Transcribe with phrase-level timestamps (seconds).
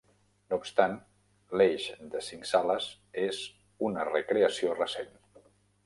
[0.53, 0.95] No obstant,
[1.61, 2.89] l'eix de cinc sales
[3.27, 3.45] és
[3.93, 5.19] una recreació recent.